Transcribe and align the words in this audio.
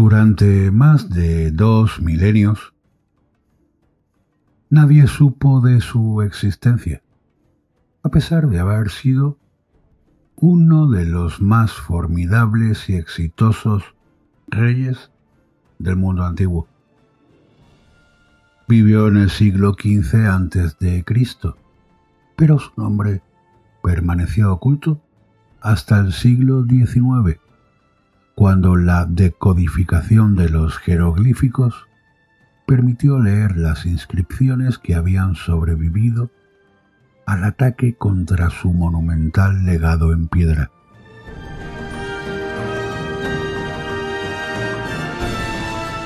Durante 0.00 0.70
más 0.70 1.10
de 1.10 1.50
dos 1.50 2.00
milenios, 2.00 2.72
nadie 4.70 5.08
supo 5.08 5.60
de 5.60 5.80
su 5.80 6.22
existencia, 6.22 7.02
a 8.04 8.08
pesar 8.08 8.46
de 8.46 8.60
haber 8.60 8.90
sido 8.90 9.38
uno 10.36 10.88
de 10.88 11.04
los 11.04 11.40
más 11.40 11.72
formidables 11.72 12.88
y 12.88 12.94
exitosos 12.94 13.82
reyes 14.46 15.10
del 15.80 15.96
mundo 15.96 16.24
antiguo. 16.24 16.68
Vivió 18.68 19.08
en 19.08 19.16
el 19.16 19.30
siglo 19.30 19.72
XV 19.72 21.02
Cristo, 21.04 21.56
pero 22.36 22.60
su 22.60 22.70
nombre 22.76 23.20
permaneció 23.82 24.52
oculto 24.52 25.02
hasta 25.60 25.98
el 25.98 26.12
siglo 26.12 26.64
XIX 26.64 27.47
cuando 28.38 28.76
la 28.76 29.04
decodificación 29.04 30.36
de 30.36 30.48
los 30.48 30.78
jeroglíficos 30.78 31.88
permitió 32.68 33.18
leer 33.18 33.56
las 33.56 33.84
inscripciones 33.84 34.78
que 34.78 34.94
habían 34.94 35.34
sobrevivido 35.34 36.30
al 37.26 37.42
ataque 37.42 37.96
contra 37.96 38.50
su 38.50 38.72
monumental 38.72 39.64
legado 39.64 40.12
en 40.12 40.28
piedra. 40.28 40.70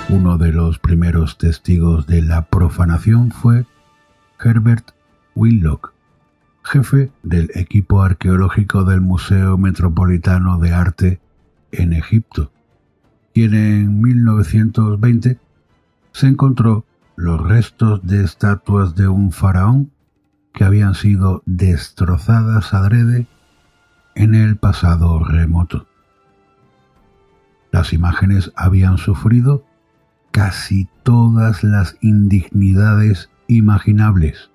Uno 0.09 0.39
de 0.39 0.53
los 0.53 0.79
primeros 0.79 1.37
testigos 1.37 2.07
de 2.07 2.23
la 2.23 2.47
profanación 2.47 3.31
fue 3.31 3.67
Herbert 4.43 4.93
Willock, 5.35 5.93
jefe 6.63 7.13
del 7.23 7.51
equipo 7.55 8.01
arqueológico 8.01 8.85
del 8.85 9.03
Museo 9.03 9.59
Metropolitano 9.59 10.57
de 10.57 10.73
Arte 10.73 11.21
en 11.73 11.93
Egipto, 11.93 12.53
quien 13.35 13.55
en 13.55 14.01
1920 14.01 15.39
se 16.13 16.27
encontró 16.27 16.85
los 17.17 17.41
restos 17.41 18.07
de 18.07 18.23
estatuas 18.25 18.95
de 18.95 19.09
un 19.09 19.33
faraón 19.33 19.91
que 20.53 20.65
habían 20.65 20.95
sido 20.95 21.43
destrozadas 21.47 22.75
adrede 22.75 23.27
en 24.15 24.35
el 24.35 24.57
pasado 24.57 25.19
remoto. 25.25 25.87
Las 27.71 27.95
imágenes 27.95 28.53
habían 28.55 28.99
sufrido 28.99 29.65
casi 30.31 30.89
todas 31.03 31.65
las 31.65 31.97
indignidades 32.03 33.31
imaginables, 33.47 34.51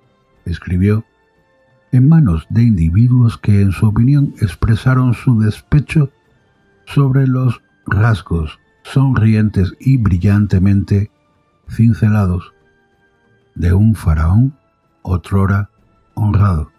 escribió, 0.46 1.03
en 1.92 2.08
manos 2.08 2.46
de 2.50 2.63
individuos 2.63 3.38
que 3.38 3.62
en 3.62 3.72
su 3.72 3.88
opinión 3.88 4.36
expresaron 4.42 5.13
su 5.13 5.40
despecho 5.40 6.12
sobre 6.88 7.28
los 7.28 7.62
rasgos 7.86 8.59
sonrientes 8.84 9.74
y 9.80 9.98
brillantemente 9.98 11.12
cincelados 11.70 12.53
de 13.56 13.74
un 13.74 13.94
faraón 13.94 14.58
otrora 15.02 15.70
honrado. 16.14 16.72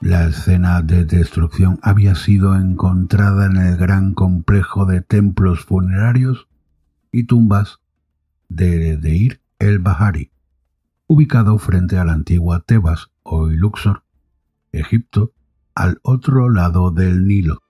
La 0.00 0.26
escena 0.26 0.82
de 0.82 1.04
destrucción 1.04 1.80
había 1.82 2.14
sido 2.14 2.54
encontrada 2.54 3.46
en 3.46 3.56
el 3.56 3.76
gran 3.76 4.14
complejo 4.14 4.86
de 4.86 5.00
templos 5.00 5.64
funerarios 5.64 6.46
y 7.10 7.24
tumbas 7.24 7.80
de 8.48 8.96
Deir 8.98 9.40
el 9.58 9.78
Bahari, 9.78 10.30
ubicado 11.06 11.58
frente 11.58 11.98
a 11.98 12.04
la 12.04 12.12
antigua 12.12 12.60
Tebas, 12.60 13.10
hoy 13.22 13.56
Luxor, 13.56 14.04
Egipto, 14.70 15.32
al 15.74 15.98
otro 16.02 16.50
lado 16.50 16.90
del 16.90 17.26
Nilo. 17.26 17.65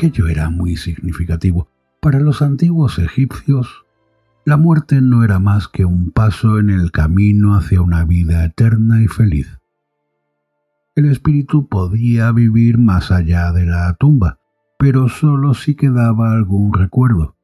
Aquello 0.00 0.28
era 0.28 0.48
muy 0.48 0.76
significativo. 0.76 1.68
Para 2.00 2.20
los 2.20 2.40
antiguos 2.40 2.98
egipcios, 2.98 3.84
la 4.46 4.56
muerte 4.56 5.02
no 5.02 5.24
era 5.24 5.38
más 5.38 5.68
que 5.68 5.84
un 5.84 6.10
paso 6.10 6.58
en 6.58 6.70
el 6.70 6.90
camino 6.90 7.54
hacia 7.54 7.82
una 7.82 8.06
vida 8.06 8.42
eterna 8.42 9.02
y 9.02 9.08
feliz. 9.08 9.58
El 10.94 11.04
espíritu 11.04 11.68
podía 11.68 12.32
vivir 12.32 12.78
más 12.78 13.10
allá 13.10 13.52
de 13.52 13.66
la 13.66 13.92
tumba, 13.92 14.38
pero 14.78 15.10
solo 15.10 15.52
si 15.52 15.74
quedaba 15.74 16.32
algún 16.32 16.72
recuerdo. 16.72 17.36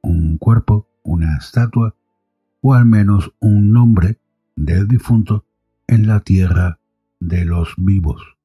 Un 0.00 0.38
cuerpo, 0.38 0.88
una 1.02 1.38
estatua, 1.38 1.96
o 2.60 2.74
al 2.74 2.86
menos 2.86 3.34
un 3.40 3.72
nombre 3.72 4.20
del 4.54 4.86
difunto 4.86 5.44
en 5.88 6.06
la 6.06 6.20
tierra 6.20 6.78
de 7.18 7.44
los 7.44 7.74
vivos. 7.76 8.37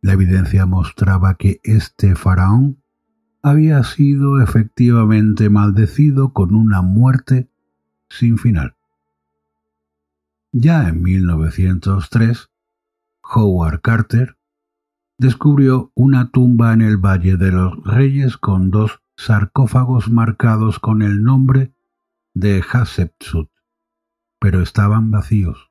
La 0.00 0.12
evidencia 0.12 0.66
mostraba 0.66 1.34
que 1.34 1.60
este 1.64 2.14
faraón 2.14 2.82
había 3.42 3.82
sido 3.82 4.40
efectivamente 4.40 5.50
maldecido 5.50 6.32
con 6.32 6.54
una 6.54 6.82
muerte 6.82 7.48
sin 8.08 8.38
final. 8.38 8.76
Ya 10.52 10.88
en 10.88 11.02
1903, 11.02 12.50
Howard 13.22 13.80
Carter 13.80 14.38
descubrió 15.18 15.92
una 15.94 16.30
tumba 16.30 16.72
en 16.72 16.80
el 16.80 16.96
Valle 16.96 17.36
de 17.36 17.52
los 17.52 17.82
Reyes 17.84 18.36
con 18.36 18.70
dos 18.70 19.02
sarcófagos 19.16 20.10
marcados 20.10 20.78
con 20.78 21.02
el 21.02 21.22
nombre 21.22 21.74
de 22.34 22.62
Hatshepsut, 22.62 23.50
pero 24.38 24.62
estaban 24.62 25.10
vacíos. 25.10 25.67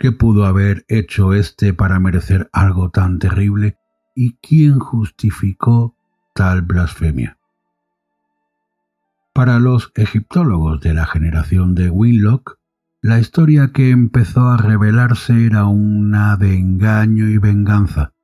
¿Qué 0.00 0.12
pudo 0.12 0.46
haber 0.46 0.86
hecho 0.88 1.34
éste 1.34 1.74
para 1.74 2.00
merecer 2.00 2.48
algo 2.54 2.88
tan 2.88 3.18
terrible? 3.18 3.76
¿Y 4.14 4.32
quién 4.36 4.78
justificó 4.78 5.94
tal 6.34 6.62
blasfemia? 6.62 7.36
Para 9.34 9.58
los 9.58 9.92
egiptólogos 9.94 10.80
de 10.80 10.94
la 10.94 11.04
generación 11.04 11.74
de 11.74 11.90
Winlock, 11.90 12.58
la 13.02 13.20
historia 13.20 13.72
que 13.74 13.90
empezó 13.90 14.48
a 14.48 14.56
revelarse 14.56 15.44
era 15.44 15.66
una 15.66 16.38
de 16.38 16.54
engaño 16.54 17.28
y 17.28 17.36
venganza, 17.36 18.14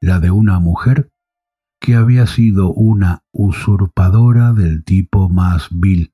la 0.00 0.20
de 0.20 0.30
una 0.30 0.58
mujer 0.58 1.12
que 1.80 1.96
había 1.96 2.26
sido 2.26 2.72
una 2.72 3.24
usurpadora 3.30 4.54
del 4.54 4.84
tipo 4.84 5.28
más 5.28 5.68
vil, 5.70 6.11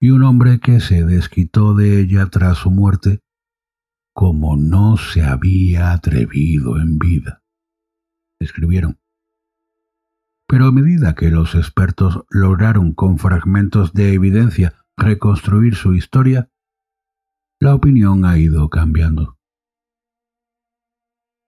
y 0.00 0.10
un 0.10 0.24
hombre 0.24 0.60
que 0.60 0.80
se 0.80 1.04
desquitó 1.04 1.74
de 1.74 2.00
ella 2.00 2.26
tras 2.26 2.58
su 2.58 2.70
muerte 2.70 3.20
como 4.14 4.56
no 4.56 4.96
se 4.96 5.22
había 5.22 5.92
atrevido 5.92 6.78
en 6.78 6.98
vida. 6.98 7.42
Escribieron. 8.40 8.98
Pero 10.48 10.66
a 10.66 10.72
medida 10.72 11.14
que 11.14 11.30
los 11.30 11.54
expertos 11.54 12.24
lograron 12.30 12.92
con 12.92 13.18
fragmentos 13.18 13.92
de 13.92 14.14
evidencia 14.14 14.74
reconstruir 14.96 15.76
su 15.76 15.94
historia, 15.94 16.50
la 17.60 17.74
opinión 17.74 18.24
ha 18.24 18.38
ido 18.38 18.68
cambiando. 18.68 19.38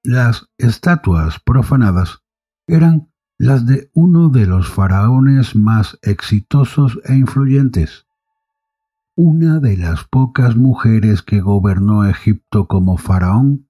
Las 0.05 0.50
estatuas 0.58 1.40
profanadas 1.40 2.22
eran 2.66 3.12
las 3.38 3.66
de 3.66 3.90
uno 3.94 4.28
de 4.28 4.46
los 4.46 4.69
faraones 4.69 5.56
más 5.56 5.98
exitosos 6.02 7.00
e 7.05 7.14
influyentes, 7.14 8.06
una 9.14 9.61
de 9.61 9.76
las 9.76 10.05
pocas 10.05 10.56
mujeres 10.56 11.23
que 11.23 11.41
gobernó 11.41 12.09
Egipto 12.09 12.67
como 12.67 12.97
faraón 12.97 13.69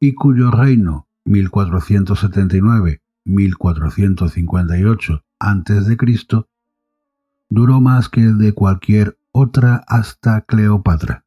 y 0.00 0.14
cuyo 0.14 0.50
reino 0.50 1.08
1479 1.24 3.02
1458 3.24 5.24
a.C., 5.38 5.96
duró 7.48 7.80
más 7.80 8.08
que 8.08 8.22
de 8.22 8.52
cualquier 8.52 9.18
otra 9.32 9.82
hasta 9.86 10.42
Cleopatra. 10.42 11.24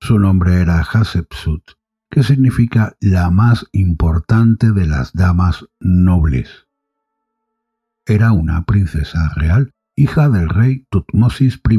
Su 0.00 0.18
nombre 0.18 0.60
era 0.60 0.82
Hatshepsut, 0.82 1.72
que 2.10 2.22
significa 2.22 2.96
la 3.00 3.30
más 3.30 3.66
importante 3.72 4.72
de 4.72 4.86
las 4.86 5.12
damas 5.12 5.66
nobles. 5.80 6.66
Era 8.06 8.32
una 8.32 8.64
princesa 8.64 9.32
real, 9.34 9.74
hija 9.98 10.28
del 10.28 10.48
rey 10.48 10.86
Tutmosis 10.90 11.60
I, 11.68 11.76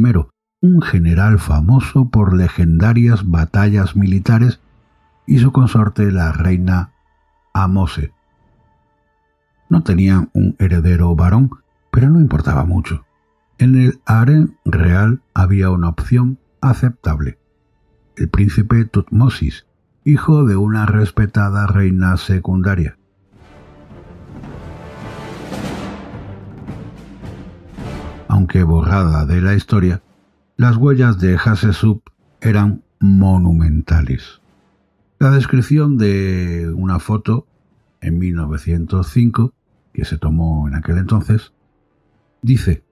un 0.60 0.82
general 0.82 1.40
famoso 1.40 2.10
por 2.10 2.36
legendarias 2.36 3.26
batallas 3.26 3.96
militares, 3.96 4.60
y 5.26 5.40
su 5.40 5.54
consorte 5.54 6.12
la 6.12 6.34
reina 6.34 6.92
Amose. 7.54 8.12
No 9.70 9.84
tenían 9.84 10.30
un 10.34 10.58
heredero 10.60 11.16
varón, 11.16 11.50
pero 11.92 12.10
no 12.10 12.20
importaba 12.20 12.66
mucho. 12.66 13.06
En 13.58 13.76
el 13.76 14.02
harén 14.06 14.58
real 14.66 15.22
había 15.34 15.70
una 15.70 15.88
opción 15.88 16.40
aceptable. 16.60 17.40
El 18.18 18.28
príncipe 18.28 18.84
Tutmosis, 18.84 19.66
hijo 20.04 20.44
de 20.44 20.58
una 20.58 20.86
respetada 20.86 21.68
reina 21.68 22.18
secundaria. 22.18 22.99
Aunque 28.40 28.64
borrada 28.64 29.26
de 29.26 29.42
la 29.42 29.54
historia, 29.54 30.02
las 30.56 30.78
huellas 30.78 31.20
de 31.20 31.38
Hatshepsut 31.38 32.02
eran 32.40 32.84
monumentales. 33.02 34.40
La 35.20 35.32
descripción 35.32 35.98
de 35.98 36.72
una 36.74 37.00
foto 37.00 37.48
en 38.00 38.18
1905 38.18 39.54
que 39.92 40.06
se 40.06 40.18
tomó 40.18 40.70
en 40.70 40.76
aquel 40.76 41.00
entonces 41.00 41.52
dice 42.42 42.86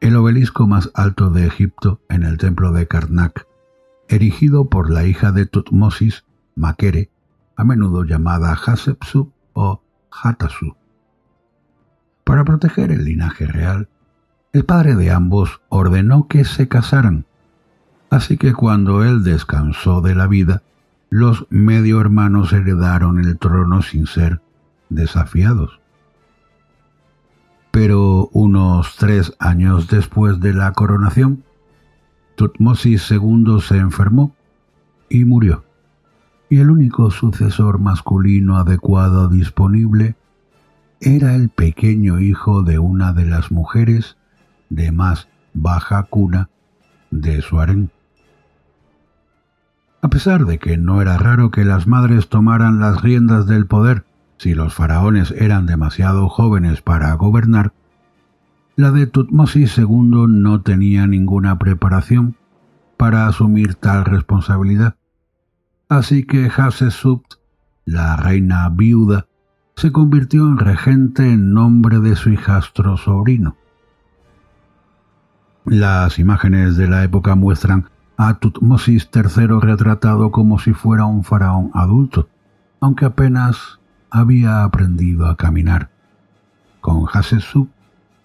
el 0.00 0.14
obelisco 0.14 0.66
más 0.66 0.90
alto 0.92 1.30
de 1.30 1.46
Egipto 1.46 2.02
en 2.10 2.22
el 2.22 2.36
templo 2.36 2.70
de 2.72 2.86
Karnak, 2.86 3.46
erigido 4.08 4.68
por 4.68 4.90
la 4.90 5.06
hija 5.06 5.32
de 5.32 5.46
Tutmosis, 5.46 6.26
Makere, 6.54 7.10
a 7.56 7.64
menudo 7.64 8.04
llamada 8.04 8.54
Hatshepsut 8.54 9.32
o 9.54 9.82
Hatasu. 10.10 10.76
Para 12.24 12.44
proteger 12.44 12.92
el 12.92 13.06
linaje 13.06 13.46
real, 13.46 13.88
el 14.56 14.64
padre 14.64 14.94
de 14.94 15.10
ambos 15.10 15.60
ordenó 15.68 16.28
que 16.28 16.46
se 16.46 16.66
casaran. 16.66 17.26
Así 18.08 18.38
que 18.38 18.54
cuando 18.54 19.04
él 19.04 19.22
descansó 19.22 20.00
de 20.00 20.14
la 20.14 20.26
vida, 20.28 20.62
los 21.10 21.46
medio 21.50 22.00
hermanos 22.00 22.54
heredaron 22.54 23.18
el 23.18 23.36
trono 23.36 23.82
sin 23.82 24.06
ser 24.06 24.40
desafiados. 24.88 25.78
Pero 27.70 28.30
unos 28.32 28.96
tres 28.96 29.34
años 29.38 29.88
después 29.88 30.40
de 30.40 30.54
la 30.54 30.72
coronación, 30.72 31.44
Tutmosis 32.36 33.10
II 33.10 33.60
se 33.60 33.76
enfermó 33.76 34.34
y 35.10 35.26
murió. 35.26 35.66
Y 36.48 36.60
el 36.60 36.70
único 36.70 37.10
sucesor 37.10 37.78
masculino 37.78 38.56
adecuado 38.56 39.28
disponible 39.28 40.16
era 41.02 41.34
el 41.34 41.50
pequeño 41.50 42.20
hijo 42.20 42.62
de 42.62 42.78
una 42.78 43.12
de 43.12 43.26
las 43.26 43.52
mujeres 43.52 44.16
de 44.68 44.92
más 44.92 45.28
baja 45.54 46.02
cuna 46.04 46.50
de 47.10 47.42
su. 47.42 47.58
A 50.02 50.08
pesar 50.08 50.44
de 50.44 50.58
que 50.58 50.76
no 50.76 51.00
era 51.02 51.18
raro 51.18 51.50
que 51.50 51.64
las 51.64 51.86
madres 51.86 52.28
tomaran 52.28 52.78
las 52.80 53.02
riendas 53.02 53.46
del 53.46 53.66
poder 53.66 54.04
si 54.38 54.54
los 54.54 54.74
faraones 54.74 55.32
eran 55.32 55.66
demasiado 55.66 56.28
jóvenes 56.28 56.82
para 56.82 57.12
gobernar, 57.14 57.72
la 58.76 58.90
de 58.90 59.06
Tutmosis 59.06 59.78
II 59.78 60.26
no 60.28 60.60
tenía 60.60 61.06
ninguna 61.06 61.58
preparación 61.58 62.36
para 62.98 63.26
asumir 63.26 63.74
tal 63.74 64.04
responsabilidad. 64.04 64.96
Así 65.88 66.24
que 66.24 66.50
Hatshepsut, 66.50 67.22
la 67.86 68.16
reina 68.16 68.68
viuda, 68.68 69.26
se 69.76 69.92
convirtió 69.92 70.46
en 70.46 70.58
regente 70.58 71.30
en 71.30 71.52
nombre 71.52 72.00
de 72.00 72.16
su 72.16 72.30
hijastro 72.30 72.96
sobrino. 72.96 73.56
Las 75.66 76.20
imágenes 76.20 76.76
de 76.76 76.86
la 76.86 77.02
época 77.02 77.34
muestran 77.34 77.90
a 78.16 78.38
Tutmosis 78.38 79.10
III 79.12 79.58
retratado 79.60 80.30
como 80.30 80.60
si 80.60 80.72
fuera 80.72 81.06
un 81.06 81.24
faraón 81.24 81.72
adulto, 81.74 82.28
aunque 82.80 83.04
apenas 83.04 83.80
había 84.08 84.62
aprendido 84.62 85.26
a 85.26 85.36
caminar. 85.36 85.90
Con 86.80 87.06
Hatshepsut, 87.12 87.68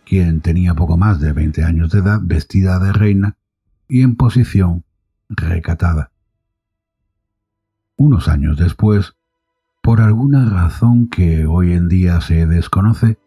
quien 0.05 0.41
tenía 0.41 0.75
poco 0.75 0.97
más 0.97 1.19
de 1.19 1.33
veinte 1.33 1.63
años 1.63 1.89
de 1.89 1.99
edad, 1.99 2.19
vestida 2.21 2.77
de 2.77 2.93
reina 2.93 3.37
y 3.87 4.03
en 4.03 4.17
posición 4.17 4.83
recatada. 5.27 6.11
Unos 7.97 8.27
años 8.27 8.55
después, 8.55 9.15
por 9.81 9.99
alguna 9.99 10.47
razón 10.47 11.09
que 11.09 11.47
hoy 11.47 11.73
en 11.73 11.87
día 11.87 12.21
se 12.21 12.45
desconoce, 12.45 13.17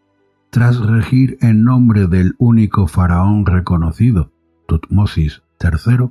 tras 0.55 0.79
regir 0.79 1.37
en 1.41 1.65
nombre 1.65 2.07
del 2.07 2.37
único 2.39 2.87
faraón 2.87 3.45
reconocido, 3.45 4.31
Tutmosis 4.69 5.43
III, 5.61 6.11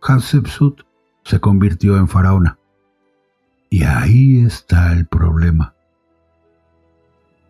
Hatshepsut 0.00 0.82
se 1.24 1.40
convirtió 1.40 1.96
en 1.96 2.06
faraona. 2.06 2.60
Y 3.70 3.82
ahí 3.82 4.44
está 4.44 4.92
el 4.92 5.06
problema. 5.06 5.74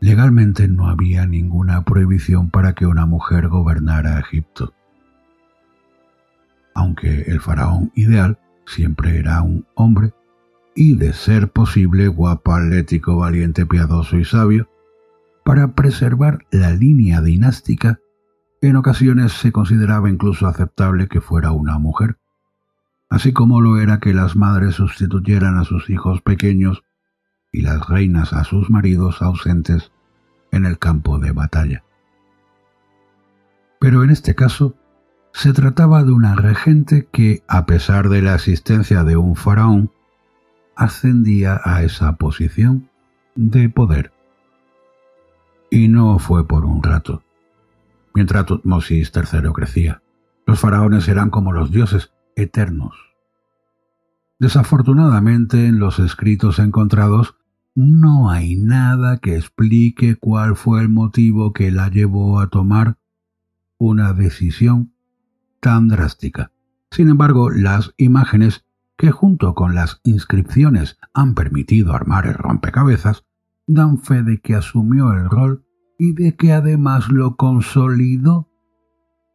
Legalmente 0.00 0.68
no 0.68 0.88
había 0.88 1.26
ninguna 1.26 1.84
prohibición 1.84 2.48
para 2.48 2.72
que 2.72 2.86
una 2.86 3.04
mujer 3.04 3.48
gobernara 3.48 4.18
Egipto. 4.18 4.72
Aunque 6.74 7.24
el 7.26 7.42
faraón 7.42 7.92
ideal 7.94 8.38
siempre 8.64 9.18
era 9.18 9.42
un 9.42 9.66
hombre, 9.74 10.14
y 10.74 10.96
de 10.96 11.12
ser 11.12 11.50
posible 11.50 12.08
guapo, 12.08 12.54
atlético, 12.54 13.18
valiente, 13.18 13.66
piadoso 13.66 14.16
y 14.16 14.24
sabio, 14.24 14.66
para 15.44 15.74
preservar 15.74 16.46
la 16.50 16.70
línea 16.70 17.20
dinástica, 17.20 18.00
en 18.62 18.76
ocasiones 18.76 19.32
se 19.32 19.52
consideraba 19.52 20.08
incluso 20.08 20.46
aceptable 20.46 21.06
que 21.06 21.20
fuera 21.20 21.52
una 21.52 21.78
mujer, 21.78 22.16
así 23.10 23.34
como 23.34 23.60
lo 23.60 23.78
era 23.78 24.00
que 24.00 24.14
las 24.14 24.36
madres 24.36 24.76
sustituyeran 24.76 25.58
a 25.58 25.64
sus 25.64 25.90
hijos 25.90 26.22
pequeños 26.22 26.82
y 27.52 27.60
las 27.60 27.86
reinas 27.88 28.32
a 28.32 28.44
sus 28.44 28.70
maridos 28.70 29.20
ausentes 29.20 29.92
en 30.50 30.64
el 30.64 30.78
campo 30.78 31.18
de 31.18 31.32
batalla. 31.32 31.84
Pero 33.78 34.02
en 34.02 34.10
este 34.10 34.34
caso, 34.34 34.74
se 35.34 35.52
trataba 35.52 36.04
de 36.04 36.12
una 36.12 36.36
regente 36.36 37.06
que, 37.12 37.42
a 37.48 37.66
pesar 37.66 38.08
de 38.08 38.22
la 38.22 38.34
asistencia 38.34 39.04
de 39.04 39.18
un 39.18 39.36
faraón, 39.36 39.90
ascendía 40.74 41.60
a 41.64 41.82
esa 41.82 42.16
posición 42.16 42.88
de 43.34 43.68
poder 43.68 44.14
y 45.74 45.88
no 45.88 46.20
fue 46.20 46.46
por 46.46 46.64
un 46.64 46.84
rato. 46.84 47.24
Mientras 48.14 48.46
Tutmosis 48.46 49.10
III 49.12 49.52
crecía, 49.52 50.02
los 50.46 50.60
faraones 50.60 51.08
eran 51.08 51.30
como 51.30 51.52
los 51.52 51.72
dioses 51.72 52.12
eternos. 52.36 52.94
Desafortunadamente, 54.38 55.66
en 55.66 55.80
los 55.80 55.98
escritos 55.98 56.60
encontrados 56.60 57.34
no 57.74 58.30
hay 58.30 58.54
nada 58.54 59.18
que 59.18 59.34
explique 59.34 60.14
cuál 60.14 60.54
fue 60.54 60.80
el 60.80 60.88
motivo 60.88 61.52
que 61.52 61.72
la 61.72 61.88
llevó 61.88 62.38
a 62.38 62.50
tomar 62.50 62.96
una 63.76 64.12
decisión 64.12 64.92
tan 65.58 65.88
drástica. 65.88 66.52
Sin 66.92 67.08
embargo, 67.08 67.50
las 67.50 67.94
imágenes 67.96 68.64
que 68.96 69.10
junto 69.10 69.54
con 69.54 69.74
las 69.74 70.00
inscripciones 70.04 70.98
han 71.12 71.34
permitido 71.34 71.94
armar 71.94 72.26
el 72.26 72.34
rompecabezas 72.34 73.24
dan 73.66 73.98
fe 73.98 74.22
de 74.22 74.38
que 74.40 74.54
asumió 74.54 75.12
el 75.12 75.28
rol 75.28 75.63
y 75.98 76.12
de 76.14 76.36
que 76.36 76.52
además 76.52 77.08
lo 77.10 77.36
consolidó 77.36 78.50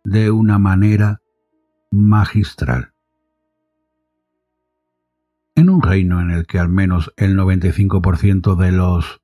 de 0.04 0.32
una 0.32 0.60
manera 0.60 1.22
magistral. 1.92 2.94
En 5.56 5.70
un 5.70 5.82
reino 5.82 6.22
en 6.22 6.32
el 6.32 6.46
que 6.46 6.60
al 6.60 6.70
menos 6.70 7.14
el 7.18 7.38
95% 7.38 8.56
de 8.56 8.72
los 8.72 9.22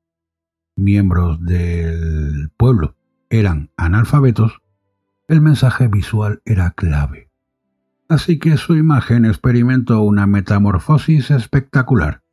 miembros 0.75 1.41
del 1.41 2.51
pueblo 2.57 2.95
eran 3.29 3.71
analfabetos, 3.77 4.61
el 5.27 5.41
mensaje 5.41 5.87
visual 5.87 6.41
era 6.45 6.71
clave. 6.71 7.31
Así 8.07 8.37
que 8.37 8.57
su 8.57 8.75
imagen 8.75 9.25
experimentó 9.25 10.01
una 10.01 10.27
metamorfosis 10.27 11.31
espectacular. 11.31 12.24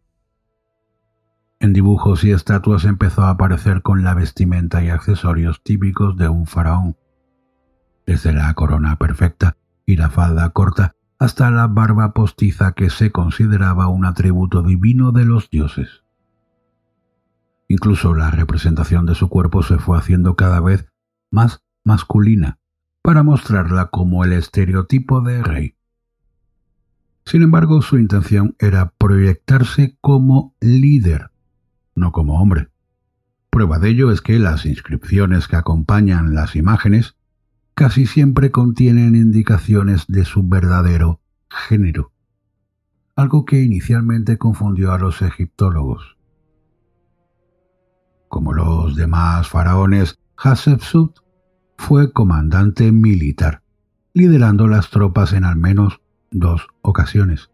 En 1.62 1.72
dibujos 1.72 2.24
y 2.24 2.32
estatuas 2.32 2.84
empezó 2.84 3.22
a 3.22 3.30
aparecer 3.30 3.82
con 3.82 4.02
la 4.02 4.14
vestimenta 4.14 4.82
y 4.82 4.90
accesorios 4.90 5.62
típicos 5.62 6.16
de 6.16 6.28
un 6.28 6.48
faraón, 6.48 6.96
desde 8.04 8.32
la 8.32 8.52
corona 8.54 8.96
perfecta 8.96 9.56
y 9.86 9.94
la 9.94 10.10
falda 10.10 10.50
corta 10.50 10.96
hasta 11.20 11.52
la 11.52 11.68
barba 11.68 12.14
postiza 12.14 12.72
que 12.72 12.90
se 12.90 13.12
consideraba 13.12 13.86
un 13.86 14.04
atributo 14.06 14.64
divino 14.64 15.12
de 15.12 15.24
los 15.24 15.50
dioses. 15.50 16.02
Incluso 17.68 18.12
la 18.12 18.32
representación 18.32 19.06
de 19.06 19.14
su 19.14 19.28
cuerpo 19.28 19.62
se 19.62 19.78
fue 19.78 19.96
haciendo 19.96 20.34
cada 20.34 20.58
vez 20.58 20.88
más 21.30 21.62
masculina 21.84 22.58
para 23.02 23.22
mostrarla 23.22 23.86
como 23.86 24.24
el 24.24 24.32
estereotipo 24.32 25.20
de 25.20 25.44
rey. 25.44 25.76
Sin 27.24 27.42
embargo, 27.42 27.82
su 27.82 27.98
intención 27.98 28.56
era 28.58 28.92
proyectarse 28.98 29.96
como 30.00 30.56
líder, 30.60 31.31
no 31.94 32.12
como 32.12 32.40
hombre. 32.40 32.68
Prueba 33.50 33.78
de 33.78 33.90
ello 33.90 34.10
es 34.10 34.22
que 34.22 34.38
las 34.38 34.64
inscripciones 34.64 35.46
que 35.46 35.56
acompañan 35.56 36.34
las 36.34 36.56
imágenes 36.56 37.16
casi 37.74 38.06
siempre 38.06 38.50
contienen 38.50 39.14
indicaciones 39.14 40.06
de 40.08 40.24
su 40.24 40.42
verdadero 40.46 41.20
género, 41.50 42.12
algo 43.14 43.44
que 43.44 43.62
inicialmente 43.62 44.38
confundió 44.38 44.92
a 44.92 44.98
los 44.98 45.22
egiptólogos. 45.22 46.16
Como 48.28 48.54
los 48.54 48.96
demás 48.96 49.48
faraones, 49.48 50.18
Hatshepsut 50.36 51.18
fue 51.76 52.12
comandante 52.12 52.90
militar, 52.90 53.62
liderando 54.14 54.66
las 54.66 54.90
tropas 54.90 55.34
en 55.34 55.44
al 55.44 55.56
menos 55.56 56.00
dos 56.30 56.66
ocasiones. 56.80 57.51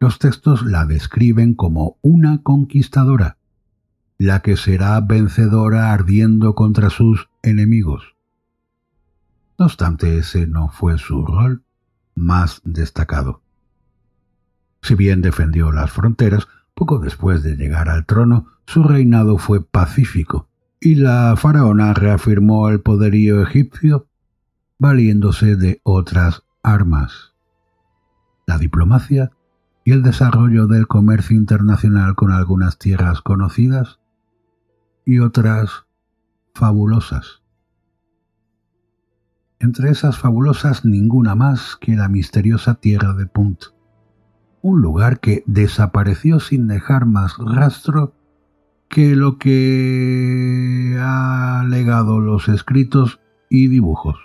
Los 0.00 0.18
textos 0.18 0.62
la 0.62 0.86
describen 0.86 1.54
como 1.54 1.98
una 2.02 2.42
conquistadora, 2.42 3.38
la 4.18 4.40
que 4.40 4.56
será 4.56 5.00
vencedora 5.00 5.92
ardiendo 5.92 6.54
contra 6.54 6.90
sus 6.90 7.28
enemigos. 7.42 8.14
No 9.58 9.66
obstante, 9.66 10.18
ese 10.18 10.46
no 10.46 10.68
fue 10.68 10.98
su 10.98 11.24
rol 11.24 11.62
más 12.14 12.60
destacado. 12.64 13.42
Si 14.82 14.94
bien 14.94 15.22
defendió 15.22 15.72
las 15.72 15.92
fronteras, 15.92 16.46
poco 16.74 16.98
después 16.98 17.42
de 17.42 17.56
llegar 17.56 17.88
al 17.88 18.04
trono, 18.04 18.46
su 18.66 18.82
reinado 18.82 19.38
fue 19.38 19.64
pacífico 19.64 20.48
y 20.80 20.96
la 20.96 21.34
faraona 21.36 21.94
reafirmó 21.94 22.68
el 22.68 22.80
poderío 22.80 23.42
egipcio 23.42 24.08
valiéndose 24.78 25.56
de 25.56 25.80
otras 25.82 26.42
armas. 26.62 27.32
La 28.46 28.58
diplomacia 28.58 29.30
y 29.84 29.92
el 29.92 30.02
desarrollo 30.02 30.66
del 30.66 30.86
comercio 30.86 31.36
internacional 31.36 32.14
con 32.14 32.32
algunas 32.32 32.78
tierras 32.78 33.20
conocidas 33.20 34.00
y 35.04 35.18
otras 35.18 35.84
fabulosas. 36.54 37.42
Entre 39.58 39.90
esas 39.90 40.18
fabulosas 40.18 40.84
ninguna 40.84 41.34
más 41.34 41.76
que 41.80 41.96
la 41.96 42.08
misteriosa 42.08 42.74
tierra 42.74 43.12
de 43.14 43.26
Punt, 43.26 43.64
un 44.62 44.80
lugar 44.80 45.20
que 45.20 45.44
desapareció 45.46 46.40
sin 46.40 46.66
dejar 46.66 47.04
más 47.04 47.36
rastro 47.38 48.14
que 48.88 49.14
lo 49.16 49.38
que 49.38 50.96
ha 50.98 51.64
legado 51.68 52.20
los 52.20 52.48
escritos 52.48 53.20
y 53.50 53.68
dibujos. 53.68 54.23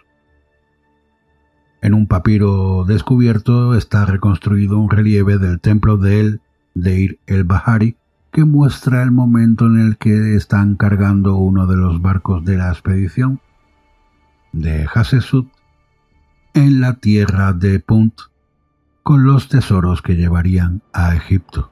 En 1.81 1.93
un 1.93 2.07
papiro 2.07 2.83
descubierto 2.85 3.75
está 3.75 4.05
reconstruido 4.05 4.77
un 4.77 4.89
relieve 4.89 5.37
del 5.37 5.59
templo 5.59 5.97
de 5.97 6.19
El 6.19 6.41
Deir 6.73 7.19
el 7.25 7.45
Bahari 7.45 7.95
que 8.31 8.45
muestra 8.45 9.01
el 9.01 9.11
momento 9.11 9.65
en 9.65 9.79
el 9.79 9.97
que 9.97 10.35
están 10.35 10.75
cargando 10.75 11.35
uno 11.37 11.67
de 11.67 11.77
los 11.77 12.01
barcos 12.01 12.43
de 12.45 12.57
la 12.57 12.69
expedición 12.69 13.39
de 14.51 14.87
Hasesut 14.93 15.47
en 16.53 16.81
la 16.81 16.95
tierra 16.95 17.53
de 17.53 17.79
Punt 17.79 18.13
con 19.03 19.23
los 19.23 19.47
tesoros 19.47 20.01
que 20.01 20.15
llevarían 20.15 20.81
a 20.93 21.15
Egipto. 21.15 21.71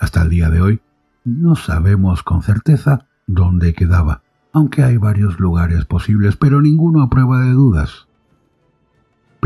Hasta 0.00 0.22
el 0.22 0.30
día 0.30 0.48
de 0.48 0.60
hoy, 0.60 0.80
no 1.24 1.54
sabemos 1.54 2.22
con 2.22 2.42
certeza 2.42 3.06
dónde 3.26 3.74
quedaba, 3.74 4.22
aunque 4.52 4.82
hay 4.82 4.96
varios 4.96 5.38
lugares 5.38 5.84
posibles, 5.84 6.36
pero 6.36 6.60
ninguno 6.60 7.02
a 7.02 7.10
prueba 7.10 7.42
de 7.42 7.52
dudas. 7.52 8.07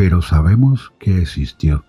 Pero 0.03 0.21
sabemos 0.21 0.93
que 0.99 1.23
existió. 1.23 1.85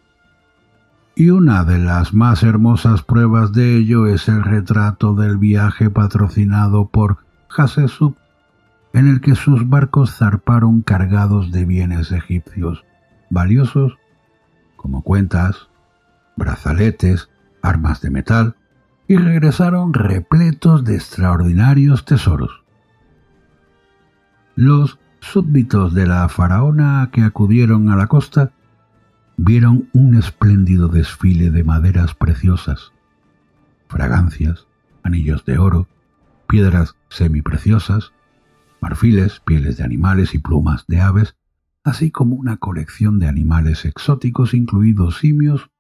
Y 1.16 1.32
una 1.32 1.64
de 1.64 1.80
las 1.80 2.14
más 2.14 2.44
hermosas 2.44 3.02
pruebas 3.02 3.54
de 3.54 3.76
ello 3.76 4.06
es 4.06 4.28
el 4.28 4.44
retrato 4.44 5.16
del 5.16 5.40
viaje 5.40 5.90
patrocinado 5.90 6.90
por 6.90 7.18
Hasesub, 7.50 8.16
en 8.94 9.08
el 9.08 9.20
que 9.20 9.34
sus 9.34 9.68
barcos 9.68 10.16
zarparon 10.16 10.84
cargados 10.84 11.52
de 11.52 11.66
bienes 11.66 12.12
egipcios 12.12 12.86
valiosos, 13.32 13.98
como 14.76 15.02
cuentas, 15.02 15.70
brazaletes, 16.36 17.32
armas 17.64 18.00
de 18.02 18.12
metal, 18.12 18.56
y 19.08 19.16
regresaron 19.16 19.92
repletos 19.92 20.84
de 20.84 20.98
extraordinarios 20.98 22.06
tesoros. 22.06 22.64
Los 24.56 25.00
súbditos 25.24 25.94
de 25.94 26.06
la 26.06 26.28
faraona 26.28 27.10
que 27.12 27.22
acudieron 27.22 27.90
a 27.90 27.96
la 27.96 28.08
costa 28.08 28.52
vieron 29.38 29.90
un 29.94 30.16
espléndido 30.16 30.90
desfile 30.90 31.50
de 31.50 31.64
maderas 31.64 32.14
preciosas, 32.14 32.92
fragancias, 33.88 34.68
anillos 35.02 35.46
de 35.46 35.58
oro, 35.58 35.88
piedras 36.48 36.96
semipreciosas, 37.10 38.12
marfiles, 38.82 39.40
pieles 39.40 39.78
de 39.78 39.84
animales 39.84 40.36
y 40.36 40.40
plumas 40.40 40.86
de 40.88 41.02
aves, 41.02 41.36
así 41.84 42.12
como 42.12 42.36
una 42.36 42.58
colección 42.58 43.18
de 43.20 43.28
animales 43.28 43.86
exóticos 43.86 44.54
incluidos 44.54 45.20
simios, 45.20 45.72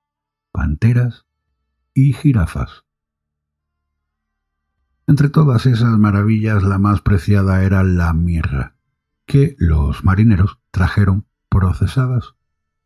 panteras 0.51 1.25
y 1.93 2.13
jirafas. 2.13 2.85
Entre 5.05 5.29
todas 5.29 5.65
esas 5.65 5.97
maravillas 6.00 6.63
la 6.63 6.79
más 6.79 7.01
preciada 7.01 7.63
era 7.63 7.83
la 7.83 8.13
mirra, 8.13 8.75
que 9.25 9.55
los 9.57 10.03
marineros 10.03 10.59
trajeron 10.71 11.25
procesadas 11.49 12.35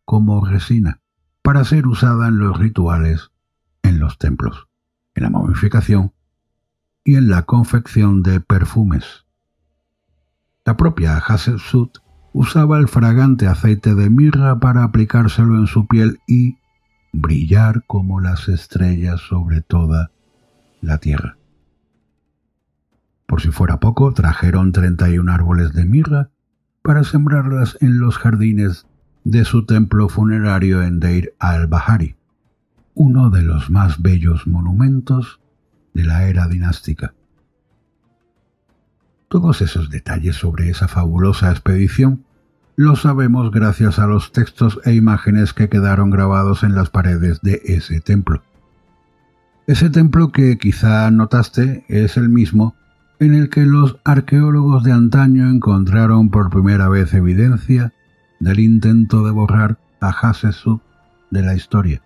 como 0.06 0.46
resina 0.46 1.02
para 1.42 1.64
ser 1.64 1.88
usada 1.88 2.28
en 2.28 2.40
los 2.40 2.58
rituales 2.58 3.32
en 3.84 4.00
los 4.00 4.18
templos, 4.18 4.68
en 5.16 5.24
la 5.24 5.30
momificación 5.30 6.14
y 7.04 7.16
en 7.16 7.30
la 7.30 7.44
confección 7.44 8.22
de 8.22 8.40
perfumes. 8.42 9.26
La 10.66 10.76
propia 10.76 11.18
Hatshepsut 11.18 12.00
usaba 12.34 12.78
el 12.78 12.88
fragante 12.88 13.48
aceite 13.48 13.96
de 13.96 14.10
mirra 14.10 14.60
para 14.60 14.84
aplicárselo 14.84 15.56
en 15.56 15.68
su 15.68 15.88
piel 15.88 16.20
y 16.28 16.58
brillar 17.14 17.84
como 17.88 18.20
las 18.20 18.50
estrellas 18.50 19.22
sobre 19.22 19.62
toda 19.62 20.12
la 20.82 20.98
tierra. 20.98 21.37
Por 23.28 23.42
si 23.42 23.52
fuera 23.52 23.80
poco, 23.80 24.14
trajeron 24.14 24.72
treinta 24.72 25.10
y 25.10 25.20
un 25.20 25.30
árboles 25.30 25.74
de 25.74 25.86
mirra 25.86 26.30
para 26.82 27.04
sembrarlas 27.04 27.78
en 27.82 28.00
los 28.00 28.18
jardines 28.18 28.88
de 29.26 29.44
su 29.44 29.66
templo 29.66 30.08
funerario 30.08 30.82
en 30.82 31.02
Deir 31.02 31.34
al-Bahari, 31.38 32.16
uno 32.96 33.30
de 33.30 33.42
los 33.42 33.70
más 33.70 34.02
bellos 34.02 34.48
monumentos 34.48 35.42
de 35.94 36.06
la 36.06 36.28
era 36.28 36.48
dinástica. 36.48 37.14
Todos 39.28 39.62
esos 39.62 39.90
detalles 39.90 40.38
sobre 40.38 40.70
esa 40.70 40.88
fabulosa 40.88 41.52
expedición 41.52 42.24
los 42.78 43.02
sabemos 43.02 43.52
gracias 43.52 44.00
a 44.00 44.08
los 44.08 44.32
textos 44.32 44.80
e 44.86 44.94
imágenes 44.94 45.52
que 45.54 45.68
quedaron 45.68 46.12
grabados 46.12 46.64
en 46.64 46.76
las 46.76 46.90
paredes 46.90 47.42
de 47.42 47.62
ese 47.66 48.00
templo. 48.00 48.42
Ese 49.66 49.90
templo 49.90 50.32
que 50.32 50.58
quizá 50.58 51.12
notaste 51.12 51.84
es 51.90 52.16
el 52.16 52.30
mismo 52.30 52.76
en 53.20 53.34
el 53.34 53.50
que 53.50 53.66
los 53.66 53.98
arqueólogos 54.04 54.84
de 54.84 54.92
antaño 54.92 55.50
encontraron 55.50 56.30
por 56.30 56.50
primera 56.50 56.88
vez 56.88 57.14
evidencia 57.14 57.94
del 58.40 58.60
intento 58.60 59.26
de 59.26 59.32
borrar 59.32 59.80
a 60.00 60.12
Hatshepsut 60.12 60.82
de 61.32 61.42
la 61.42 61.56
historia. 61.56 62.02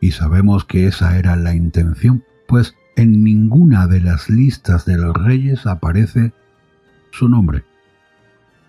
Y 0.00 0.12
sabemos 0.12 0.64
que 0.64 0.86
esa 0.86 1.18
era 1.18 1.36
la 1.36 1.54
intención, 1.54 2.24
pues 2.46 2.74
en 2.96 3.24
ninguna 3.24 3.86
de 3.86 4.00
las 4.00 4.28
listas 4.28 4.84
de 4.84 4.98
los 4.98 5.14
reyes 5.14 5.66
aparece 5.66 6.32
su 7.10 7.28
nombre. 7.28 7.64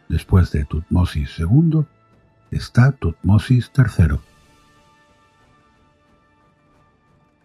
Después 0.09 0.51
de 0.51 0.65
Tutmosis 0.65 1.39
II 1.39 1.85
está 2.51 2.91
Tutmosis 2.91 3.71
III. 3.77 4.17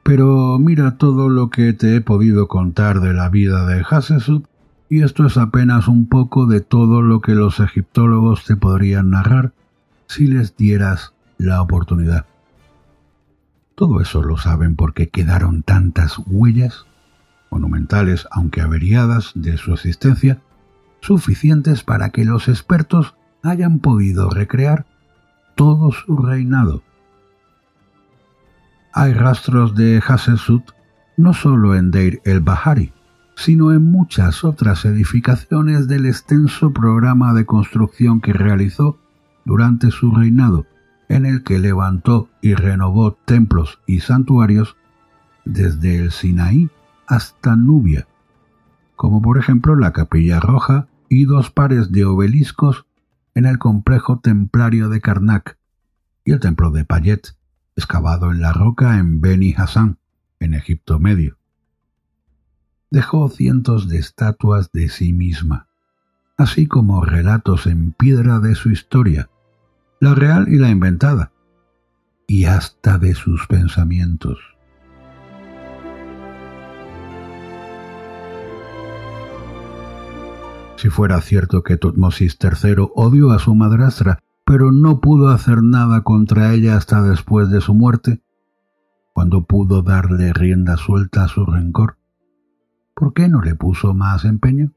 Pero 0.08 0.58
mira 0.58 0.96
todo 0.96 1.28
lo 1.28 1.50
que 1.50 1.74
te 1.74 1.94
he 1.94 2.00
podido 2.00 2.48
contar 2.48 3.00
de 3.00 3.12
la 3.12 3.28
vida 3.28 3.66
de 3.66 3.84
Hatshepsut 3.84 4.46
y 4.88 5.02
esto 5.02 5.26
es 5.26 5.36
apenas 5.36 5.86
un 5.86 6.08
poco 6.08 6.46
de 6.46 6.62
todo 6.62 7.02
lo 7.02 7.20
que 7.20 7.34
los 7.34 7.60
egiptólogos 7.60 8.46
te 8.46 8.56
podrían 8.56 9.10
narrar 9.10 9.52
si 10.06 10.26
les 10.26 10.56
dieras 10.56 11.12
la 11.36 11.60
oportunidad. 11.60 12.24
Todo 13.74 14.00
eso 14.00 14.22
lo 14.22 14.38
saben 14.38 14.76
porque 14.76 15.10
quedaron 15.10 15.62
tantas 15.62 16.16
huellas, 16.26 16.86
monumentales 17.50 18.26
aunque 18.30 18.62
averiadas, 18.62 19.32
de 19.34 19.58
su 19.58 19.74
existencia, 19.74 20.40
suficientes 21.02 21.82
para 21.82 22.08
que 22.08 22.24
los 22.24 22.48
expertos 22.48 23.14
hayan 23.42 23.78
podido 23.78 24.30
recrear 24.30 24.86
todo 25.54 25.92
su 25.92 26.16
reinado. 26.16 26.82
Hay 28.92 29.12
rastros 29.12 29.74
de 29.74 30.00
Hatshepsut 30.06 30.72
no 31.16 31.34
solo 31.34 31.74
en 31.74 31.90
Deir 31.90 32.20
el-Bahari, 32.24 32.92
sino 33.36 33.72
en 33.72 33.84
muchas 33.84 34.44
otras 34.44 34.84
edificaciones 34.84 35.88
del 35.88 36.06
extenso 36.06 36.72
programa 36.72 37.34
de 37.34 37.44
construcción 37.46 38.20
que 38.20 38.32
realizó 38.32 38.98
durante 39.44 39.90
su 39.90 40.12
reinado, 40.12 40.66
en 41.08 41.26
el 41.26 41.42
que 41.42 41.58
levantó 41.58 42.28
y 42.42 42.54
renovó 42.54 43.12
templos 43.24 43.80
y 43.86 44.00
santuarios 44.00 44.76
desde 45.44 45.98
el 45.98 46.10
Sinaí 46.10 46.70
hasta 47.06 47.56
Nubia, 47.56 48.06
como 48.96 49.22
por 49.22 49.38
ejemplo 49.38 49.76
la 49.76 49.92
Capilla 49.92 50.40
Roja 50.40 50.88
y 51.08 51.24
dos 51.24 51.50
pares 51.50 51.90
de 51.90 52.04
obeliscos 52.04 52.86
en 53.34 53.46
el 53.46 53.58
complejo 53.58 54.18
templario 54.18 54.88
de 54.88 55.00
Karnak 55.00 55.58
y 56.24 56.32
el 56.32 56.40
templo 56.40 56.70
de 56.70 56.84
Payet, 56.84 57.37
excavado 57.78 58.30
en 58.30 58.42
la 58.42 58.52
roca 58.52 58.98
en 58.98 59.22
Beni 59.22 59.54
Hassan, 59.56 59.98
en 60.40 60.52
Egipto 60.52 60.98
Medio 60.98 61.38
dejó 62.90 63.28
cientos 63.28 63.88
de 63.88 63.98
estatuas 63.98 64.72
de 64.72 64.88
sí 64.88 65.12
misma, 65.12 65.68
así 66.36 66.66
como 66.66 67.04
relatos 67.04 67.66
en 67.66 67.92
piedra 67.92 68.38
de 68.38 68.54
su 68.54 68.70
historia, 68.70 69.30
la 70.00 70.14
real 70.14 70.46
y 70.48 70.56
la 70.56 70.70
inventada, 70.70 71.32
y 72.26 72.44
hasta 72.44 72.98
de 72.98 73.14
sus 73.14 73.46
pensamientos. 73.46 74.38
Si 80.76 80.90
fuera 80.90 81.20
cierto 81.20 81.64
que 81.64 81.76
Tutmosis 81.76 82.38
III 82.40 82.88
odió 82.94 83.32
a 83.32 83.40
su 83.40 83.54
madrastra, 83.54 84.20
pero 84.48 84.72
no 84.72 85.02
pudo 85.02 85.28
hacer 85.28 85.62
nada 85.62 86.04
contra 86.04 86.54
ella 86.54 86.78
hasta 86.78 87.02
después 87.02 87.50
de 87.50 87.60
su 87.60 87.74
muerte, 87.74 88.22
cuando 89.12 89.44
pudo 89.44 89.82
darle 89.82 90.32
rienda 90.32 90.78
suelta 90.78 91.24
a 91.24 91.28
su 91.28 91.44
rencor, 91.44 91.98
¿Por 92.94 93.12
qué 93.12 93.28
no 93.28 93.42
le 93.42 93.54
puso 93.54 93.92
más 93.92 94.24
empeño? 94.24 94.72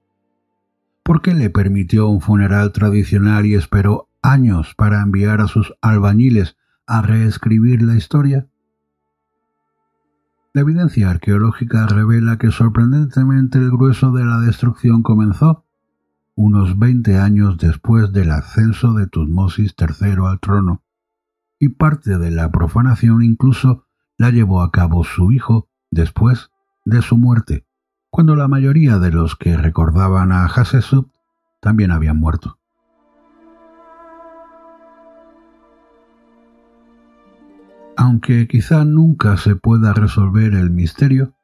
¿Por 1.03 1.21
qué 1.21 1.33
le 1.33 1.49
permitió 1.49 2.09
un 2.09 2.19
funeral 2.19 2.73
tradicional 2.73 3.45
y 3.45 3.55
esperó 3.55 4.09
años 4.21 4.75
para 4.75 5.01
enviar 5.01 5.39
a 5.39 5.47
sus 5.47 5.73
albañiles 5.81 6.57
a 6.85 7.01
reescribir 7.01 7.81
la 7.81 7.95
historia? 7.95 8.47
La 10.53 10.61
evidencia 10.61 11.09
arqueológica 11.09 11.87
revela 11.87 12.37
que 12.37 12.51
sorprendentemente 12.51 13.57
el 13.57 13.71
grueso 13.71 14.11
de 14.11 14.25
la 14.25 14.39
destrucción 14.41 15.01
comenzó 15.01 15.63
unos 16.43 16.79
veinte 16.79 17.19
años 17.19 17.60
después 17.60 18.12
del 18.12 18.31
ascenso 18.31 18.93
de 18.93 19.05
Tutmosis 19.05 19.75
III 19.77 20.25
al 20.25 20.39
trono, 20.39 20.81
y 21.60 21.69
parte 21.69 22.17
de 22.17 22.31
la 22.31 22.50
profanación 22.50 23.21
incluso 23.21 23.86
la 24.17 24.31
llevó 24.31 24.63
a 24.63 24.71
cabo 24.71 25.03
su 25.03 25.31
hijo 25.31 25.69
después 25.91 26.50
de 26.83 27.03
su 27.03 27.15
muerte, 27.15 27.67
cuando 28.10 28.36
la 28.36 28.48
mayoría 28.48 28.98
de 28.98 29.12
los 29.12 29.36
que 29.36 29.55
recordaban 29.55 30.31
a 30.31 30.48
Hatshepsut 30.48 31.12
también 31.60 31.91
habían 31.91 32.17
muerto. 32.17 32.57
Aunque 37.95 38.48
quizá 38.48 38.83
nunca 38.83 39.38
se 39.38 39.55
pueda 39.55 39.93
resolver 39.93 40.55
el 40.55 40.71
misterio, 40.71 41.36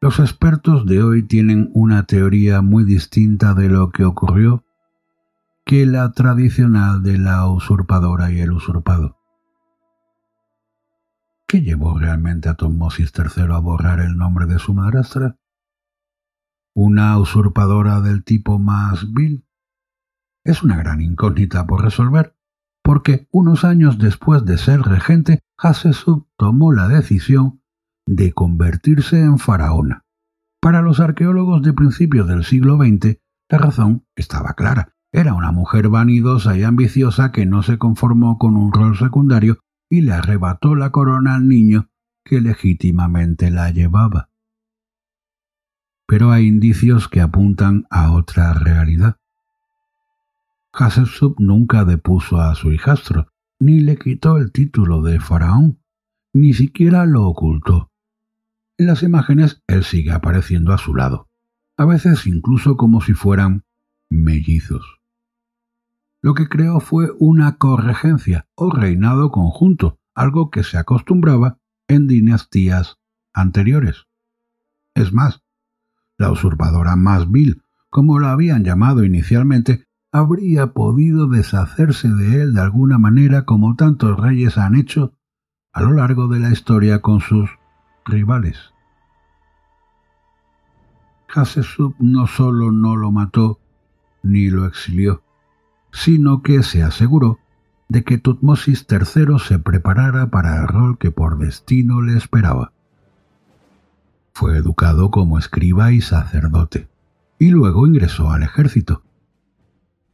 los 0.00 0.18
expertos 0.20 0.86
de 0.86 1.02
hoy 1.02 1.22
tienen 1.22 1.70
una 1.74 2.04
teoría 2.04 2.62
muy 2.62 2.84
distinta 2.84 3.54
de 3.54 3.68
lo 3.68 3.90
que 3.90 4.04
ocurrió 4.04 4.64
que 5.64 5.84
la 5.86 6.12
tradicional 6.12 7.02
de 7.02 7.18
la 7.18 7.48
usurpadora 7.48 8.30
y 8.30 8.40
el 8.40 8.52
usurpado. 8.52 9.18
¿Qué 11.48 11.62
llevó 11.62 11.98
realmente 11.98 12.48
a 12.48 12.54
Tomosis 12.54 13.12
III 13.16 13.52
a 13.52 13.58
borrar 13.58 14.00
el 14.00 14.16
nombre 14.16 14.46
de 14.46 14.58
su 14.58 14.74
madrastra? 14.74 15.36
una 16.76 17.18
usurpadora 17.18 18.02
del 18.02 18.22
tipo 18.22 18.58
más 18.58 19.10
vil? 19.14 19.46
Es 20.44 20.62
una 20.62 20.76
gran 20.76 21.00
incógnita 21.00 21.66
por 21.66 21.82
resolver, 21.82 22.36
porque 22.82 23.28
unos 23.30 23.64
años 23.64 23.98
después 23.98 24.44
de 24.44 24.58
ser 24.58 24.82
regente, 24.82 25.40
Hatshepsut 25.56 26.28
tomó 26.36 26.74
la 26.74 26.86
decisión 26.86 27.62
de 28.06 28.32
convertirse 28.32 29.20
en 29.20 29.38
faraona. 29.38 30.04
Para 30.60 30.82
los 30.82 31.00
arqueólogos 31.00 31.62
de 31.62 31.72
principios 31.72 32.26
del 32.28 32.44
siglo 32.44 32.76
XX, 32.76 33.18
la 33.50 33.58
razón 33.58 34.06
estaba 34.16 34.54
clara. 34.54 34.94
Era 35.12 35.34
una 35.34 35.52
mujer 35.52 35.88
vanidosa 35.88 36.56
y 36.56 36.62
ambiciosa 36.62 37.32
que 37.32 37.46
no 37.46 37.62
se 37.62 37.78
conformó 37.78 38.38
con 38.38 38.56
un 38.56 38.72
rol 38.72 38.96
secundario 38.96 39.58
y 39.90 40.00
le 40.00 40.12
arrebató 40.12 40.74
la 40.74 40.90
corona 40.90 41.34
al 41.34 41.48
niño 41.48 41.88
que 42.24 42.40
legítimamente 42.40 43.50
la 43.50 43.70
llevaba 43.70 44.30
pero 46.06 46.30
hay 46.30 46.46
indicios 46.46 47.08
que 47.08 47.20
apuntan 47.20 47.86
a 47.90 48.12
otra 48.12 48.52
realidad. 48.54 49.16
Hatshepsut 50.72 51.40
nunca 51.40 51.84
depuso 51.84 52.40
a 52.40 52.54
su 52.54 52.70
hijastro, 52.70 53.28
ni 53.58 53.80
le 53.80 53.96
quitó 53.96 54.36
el 54.36 54.52
título 54.52 55.02
de 55.02 55.18
faraón, 55.20 55.80
ni 56.32 56.52
siquiera 56.52 57.06
lo 57.06 57.26
ocultó. 57.26 57.90
En 58.78 58.86
las 58.86 59.02
imágenes 59.02 59.62
él 59.66 59.84
sigue 59.84 60.12
apareciendo 60.12 60.72
a 60.72 60.78
su 60.78 60.94
lado, 60.94 61.28
a 61.78 61.86
veces 61.86 62.26
incluso 62.26 62.76
como 62.76 63.00
si 63.00 63.14
fueran 63.14 63.64
mellizos. 64.10 65.00
Lo 66.20 66.34
que 66.34 66.48
creó 66.48 66.80
fue 66.80 67.10
una 67.18 67.56
corregencia 67.56 68.48
o 68.54 68.70
reinado 68.70 69.30
conjunto, 69.30 69.98
algo 70.14 70.50
que 70.50 70.62
se 70.62 70.76
acostumbraba 70.76 71.58
en 71.88 72.06
dinastías 72.06 72.98
anteriores. 73.32 74.06
Es 74.94 75.12
más, 75.12 75.42
la 76.18 76.30
usurpadora 76.30 76.96
más 76.96 77.30
vil, 77.30 77.62
como 77.88 78.18
la 78.18 78.32
habían 78.32 78.64
llamado 78.64 79.04
inicialmente, 79.04 79.86
habría 80.12 80.72
podido 80.72 81.28
deshacerse 81.28 82.08
de 82.08 82.42
él 82.42 82.54
de 82.54 82.60
alguna 82.60 82.98
manera 82.98 83.44
como 83.44 83.76
tantos 83.76 84.18
reyes 84.18 84.58
han 84.58 84.74
hecho 84.74 85.14
a 85.72 85.82
lo 85.82 85.92
largo 85.92 86.28
de 86.28 86.40
la 86.40 86.50
historia 86.50 87.00
con 87.00 87.20
sus 87.20 87.50
rivales. 88.06 88.72
Hatshepsut 91.34 91.96
no 91.98 92.26
solo 92.26 92.70
no 92.70 92.96
lo 92.96 93.12
mató 93.12 93.60
ni 94.22 94.48
lo 94.48 94.66
exilió, 94.66 95.22
sino 95.92 96.42
que 96.42 96.62
se 96.62 96.82
aseguró 96.82 97.38
de 97.88 98.04
que 98.04 98.18
Tutmosis 98.18 98.86
III 98.90 99.38
se 99.38 99.58
preparara 99.58 100.30
para 100.30 100.60
el 100.60 100.68
rol 100.68 100.98
que 100.98 101.10
por 101.10 101.38
destino 101.38 102.00
le 102.00 102.16
esperaba. 102.16 102.72
Fue 104.32 104.56
educado 104.56 105.10
como 105.10 105.38
escriba 105.38 105.92
y 105.92 106.00
sacerdote, 106.00 106.88
y 107.38 107.50
luego 107.50 107.86
ingresó 107.86 108.30
al 108.30 108.42
ejército. 108.42 109.02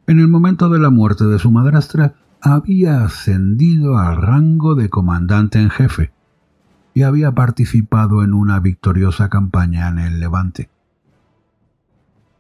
En 0.07 0.19
el 0.19 0.29
momento 0.29 0.69
de 0.69 0.79
la 0.79 0.91
muerte 0.91 1.25
de 1.25 1.39
su 1.39 1.51
madrastra, 1.51 2.15
había 2.41 3.05
ascendido 3.05 3.99
al 3.99 4.17
rango 4.17 4.75
de 4.75 4.91
comandante 4.91 5.61
en 5.61 5.71
jefe 5.71 6.13
y 6.95 7.03
había 7.03 7.33
participado 7.33 8.23
en 8.23 8.35
una 8.35 8.61
victoriosa 8.61 9.29
campaña 9.29 9.89
en 9.89 9.99
el 9.99 10.21
Levante. 10.21 10.71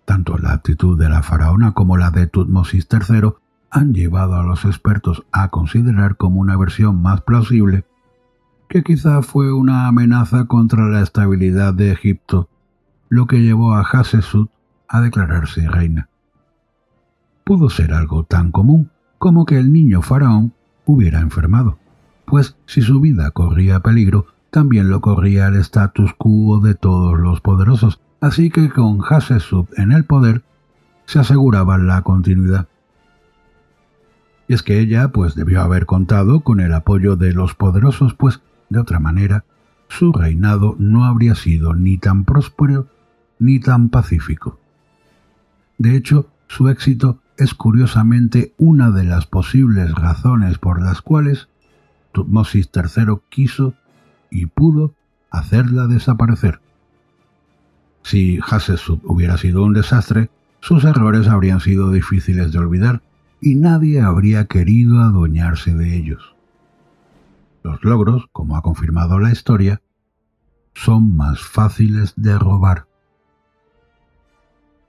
Tanto 0.04 0.36
la 0.38 0.52
actitud 0.52 0.98
de 0.98 1.08
la 1.08 1.22
faraona 1.22 1.72
como 1.72 1.96
la 1.96 2.10
de 2.10 2.26
Tutmosis 2.26 2.86
III 2.90 3.34
han 3.70 3.94
llevado 3.94 4.36
a 4.36 4.42
los 4.42 4.64
expertos 4.64 5.24
a 5.32 5.48
considerar 5.48 6.16
como 6.16 6.40
una 6.40 6.56
versión 6.56 7.00
más 7.00 7.22
plausible 7.22 7.84
que 8.68 8.82
quizá 8.82 9.22
fue 9.22 9.52
una 9.52 9.86
amenaza 9.86 10.46
contra 10.46 10.86
la 10.88 11.02
estabilidad 11.02 11.74
de 11.74 11.92
Egipto, 11.92 12.48
lo 13.10 13.26
que 13.26 13.42
llevó 13.42 13.74
a 13.74 13.82
Hatshepsut 13.82 14.50
a 14.88 15.02
declararse 15.02 15.68
reina. 15.68 16.08
Pudo 17.44 17.68
ser 17.68 17.92
algo 17.92 18.24
tan 18.24 18.50
común 18.50 18.90
como 19.18 19.44
que 19.44 19.58
el 19.58 19.72
niño 19.74 20.00
faraón 20.00 20.54
hubiera 20.86 21.20
enfermado, 21.20 21.78
pues 22.24 22.56
si 22.64 22.80
su 22.80 23.00
vida 23.00 23.30
corría 23.30 23.80
peligro, 23.80 24.26
también 24.52 24.90
lo 24.90 25.00
corría 25.00 25.48
el 25.48 25.56
status 25.56 26.12
quo 26.12 26.60
de 26.60 26.74
todos 26.74 27.18
los 27.18 27.40
poderosos, 27.40 28.00
así 28.20 28.50
que 28.50 28.68
con 28.68 29.00
Hatshepsut 29.00 29.78
en 29.78 29.92
el 29.92 30.04
poder 30.04 30.42
se 31.06 31.18
aseguraba 31.18 31.78
la 31.78 32.02
continuidad. 32.02 32.68
Y 34.46 34.52
es 34.52 34.62
que 34.62 34.78
ella 34.78 35.08
pues 35.08 35.34
debió 35.34 35.62
haber 35.62 35.86
contado 35.86 36.40
con 36.40 36.60
el 36.60 36.74
apoyo 36.74 37.16
de 37.16 37.32
los 37.32 37.54
poderosos, 37.54 38.12
pues 38.12 38.42
de 38.68 38.78
otra 38.78 39.00
manera, 39.00 39.46
su 39.88 40.12
reinado 40.12 40.76
no 40.78 41.06
habría 41.06 41.34
sido 41.34 41.72
ni 41.72 41.96
tan 41.96 42.24
próspero 42.24 42.88
ni 43.38 43.58
tan 43.58 43.88
pacífico. 43.88 44.60
De 45.78 45.96
hecho, 45.96 46.28
su 46.48 46.68
éxito 46.68 47.20
es 47.38 47.54
curiosamente 47.54 48.52
una 48.58 48.90
de 48.90 49.04
las 49.04 49.24
posibles 49.24 49.94
razones 49.94 50.58
por 50.58 50.82
las 50.82 51.00
cuales 51.00 51.48
Tutmosis 52.12 52.68
III 52.74 53.14
quiso 53.30 53.72
y 54.32 54.46
pudo 54.46 54.94
hacerla 55.30 55.86
desaparecer. 55.86 56.60
Si 58.02 58.40
Hatshepsut 58.40 59.00
hubiera 59.04 59.36
sido 59.36 59.62
un 59.62 59.74
desastre, 59.74 60.30
sus 60.60 60.84
errores 60.84 61.28
habrían 61.28 61.60
sido 61.60 61.92
difíciles 61.92 62.52
de 62.52 62.58
olvidar 62.58 63.02
y 63.40 63.54
nadie 63.56 64.00
habría 64.00 64.46
querido 64.46 65.00
adueñarse 65.00 65.74
de 65.74 65.96
ellos. 65.96 66.34
Los 67.62 67.84
logros, 67.84 68.26
como 68.32 68.56
ha 68.56 68.62
confirmado 68.62 69.18
la 69.18 69.30
historia, 69.30 69.82
son 70.74 71.16
más 71.16 71.40
fáciles 71.40 72.14
de 72.16 72.38
robar. 72.38 72.86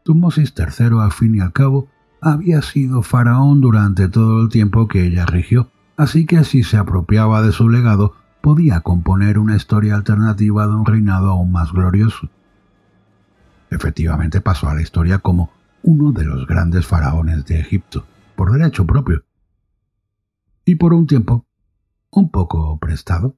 Tumosis 0.04 0.54
III, 0.58 1.00
al 1.02 1.12
fin 1.12 1.36
y 1.36 1.40
al 1.40 1.54
cabo, 1.54 1.88
había 2.22 2.62
sido 2.62 3.02
faraón 3.02 3.62
durante 3.62 4.08
todo 4.08 4.42
el 4.42 4.50
tiempo 4.50 4.88
que 4.88 5.06
ella 5.06 5.26
rigió, 5.26 5.70
así 5.98 6.26
que 6.26 6.44
si 6.44 6.64
se 6.64 6.78
apropiaba 6.78 7.42
de 7.42 7.52
su 7.52 7.70
legado, 7.70 8.16
podía 8.44 8.82
componer 8.82 9.40
una 9.40 9.56
historia 9.56 9.96
alternativa 9.96 10.68
de 10.68 10.76
un 10.76 10.86
reinado 10.86 11.30
aún 11.30 11.54
más 11.54 11.72
glorioso. 11.72 12.28
Efectivamente 13.70 14.42
pasó 14.42 14.68
a 14.68 14.76
la 14.76 14.82
historia 14.82 15.20
como 15.20 15.50
uno 15.82 16.12
de 16.12 16.26
los 16.26 16.46
grandes 16.46 16.86
faraones 16.86 17.46
de 17.46 17.62
Egipto, 17.62 18.06
por 18.36 18.52
derecho 18.52 18.86
propio. 18.86 19.24
Y 20.66 20.76
por 20.76 20.94
un 20.94 21.08
tiempo, 21.08 21.46
un 22.10 22.32
poco 22.32 22.78
prestado. 22.80 23.38